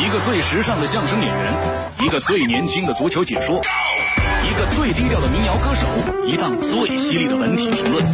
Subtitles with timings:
[0.00, 1.54] 一个最时尚的相声演员，
[2.00, 8.04] 一个最年轻的足球解说，一个最低调的民谣歌手，一档最犀利的文体评论。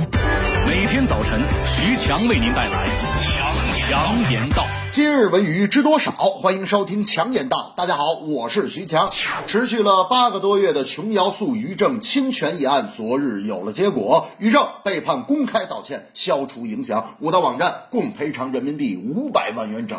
[0.67, 2.87] 每天早晨，徐强为您带来
[3.21, 4.65] 强强言道。
[4.93, 6.13] 今日文娱知多少？
[6.13, 7.75] 欢迎收听强言道。
[7.77, 9.07] 大家好，我是徐强。
[9.47, 19.99] 持续了八个多月的琼瑶诉于正侵权一案，昨日有了结果，于正被判公开道歉，消除影响，五大网站共赔偿人民币五百万元整。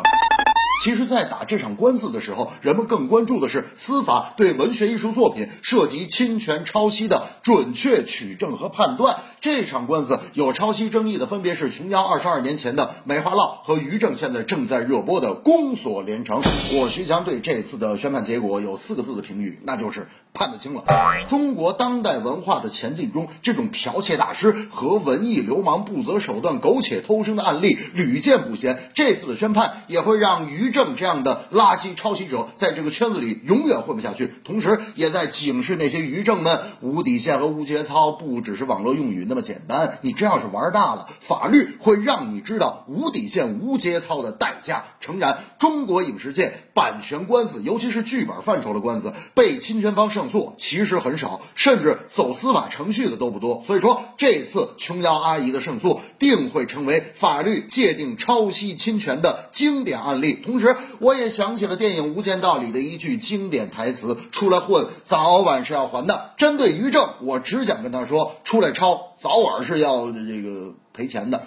[0.82, 9.16] 其实，在打这场官司的时候，人们更关注的是司法对文学艺术作品涉及侵权、抄袭的准确取证和判断。
[9.40, 16.42] 这场官司有抄袭争议的，分别是琼瑶二十二年前的《梅花烙》和于正现在正在热播的《宫锁连城》。
[16.78, 20.06] 我徐强对这次的宣判结果有四个字的评语，那就是
[20.36, 20.84] 判得清了。
[21.28, 28.78] 中国当代文化的前进中，这种剽窃大师和文艺流氓不择手段苟且偷生的案例屡见不鲜。
[28.94, 39.98] 这次的宣判也会让于正这样的垃圾抄袭者在这个圈子里永远混不下去，同时也在警示那些于正们，无底线和无节操不只是网络用语那么简单。
[40.02, 44.84] 你真要是玩大了，法律会让你知道无底线、无节操的代价。
[45.00, 53.62] 诚然，中国影视界版权官司，尤其是剧本范畴的官司，被侵权方胜诉其实很少，甚至走司法程序的都不多。
[53.66, 60.34] 所以说，这次琼瑶阿姨的胜诉，定会成为法律界定抄袭侵权的经典案例。
[60.34, 71.42] 同时，我也想起了电影《无间道》里的一句经典台词：“出来混，早晚是要还的。”针对于正，我只想跟他说：出来抄，早晚是要这个赔钱的。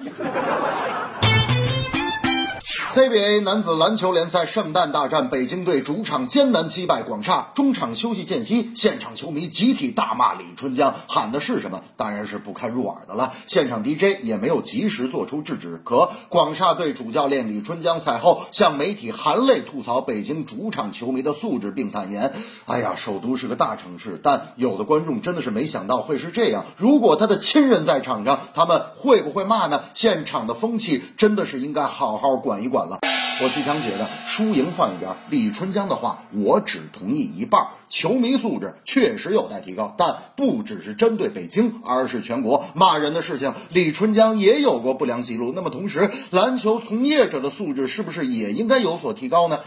[3.00, 7.50] CBA 男子篮球联赛圣诞大战，北京队主场艰难击败广厦。
[7.56, 11.82] 中场休息间隙，现场球迷集体大骂李春江，喊的是什么？
[11.96, 13.32] 当然是不堪入耳的了。
[13.46, 15.80] 现场 DJ 也没有及时做出制止。
[15.82, 22.34] 可广厦队主教练李春江赛后向媒体含泪吐槽北京主场球迷的素质，并坦言
[22.68, 26.66] ：“哎呀，首都是个大城市，但有的观众真的是没想到会是这样。
[26.76, 29.84] 如果他的亲人在场上，他们会不会骂呢？
[29.94, 33.00] 现场的风气真的是应该好好管一管。”了，
[33.42, 37.68] 我徐强觉得输赢放一边，李春江的话我只同意一半。
[37.88, 45.54] 球迷素质确实有待提高，但不只是针对北京，而是全国骂人的事情，李春江也有过不良记录。
[45.56, 49.60] 那么，同时篮球从业者的素质是不是也应该有所提高呢？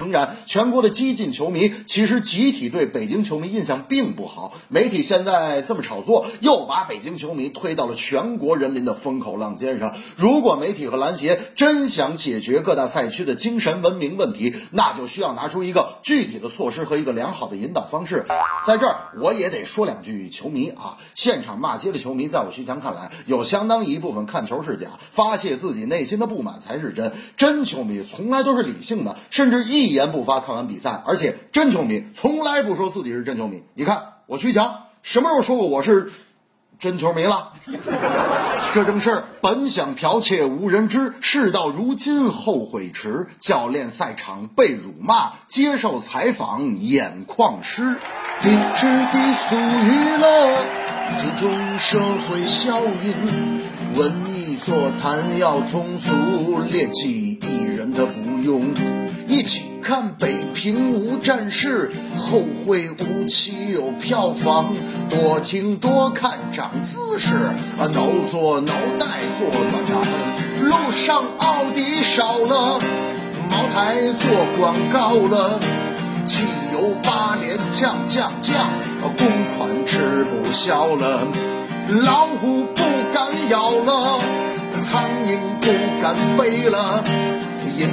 [0.00, 4.54] 诚然，全国的激进球迷其实集体对北京球迷印象并不好。
[4.68, 9.94] 媒体现在这么炒作，又把北京球迷推到了全国人民的风口浪尖上。
[10.16, 18.24] 如果媒体和篮协真想解决各大赛区的精神文明问题，那就需要拿出一个具体的措施和一个良好的引导方式。
[18.66, 27.12] 在这儿，我也得说两句球迷啊，现场骂街的球迷，在我徐强看来，有相当一部分看球是假，发泄自己内心的不满才是真。
[27.36, 29.89] 真球迷从来都是理性的，甚至一。
[29.90, 33.62] 一言不发看完比赛，而且真球迷从来不说自己是真球迷。
[33.74, 36.12] 你看我徐强什么时候说过我是
[36.78, 37.52] 真球迷了？
[38.72, 43.26] 这正是本想剽窃无人知，事到如今后悔迟。
[43.40, 47.82] 教练赛场被辱骂，接受采访眼眶湿。
[48.40, 50.64] 低质低俗娱乐，
[51.18, 53.60] 注重社会效应。
[53.96, 58.72] 文艺座谈要通俗，猎奇艺人的不用。
[59.26, 59.69] 一起。
[59.90, 64.72] 看北平无战事，后会无期有票房。
[65.08, 67.34] 多听多看长姿势，
[67.76, 69.06] 啊，脑做脑袋
[69.36, 70.00] 做暖场。
[70.62, 72.78] 路上奥迪少了，
[73.50, 74.30] 茅台做
[74.60, 75.58] 广告了。
[76.24, 79.26] 汽油八连降降降，啊公
[79.58, 81.26] 款吃不消了。
[82.04, 84.20] 老虎不敢咬了，
[84.84, 87.02] 苍蝇不敢飞了。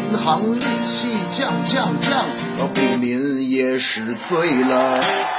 [0.10, 2.26] 银行利息降降降，
[2.74, 5.37] 股民也是醉了。